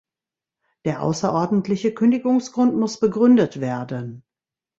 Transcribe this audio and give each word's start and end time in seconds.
Der 0.83 1.03
außerordentliche 1.03 1.93
Kündigungsgrund 1.93 2.75
muss 2.75 2.99
begründet 2.99 3.59
werden. 3.61 4.23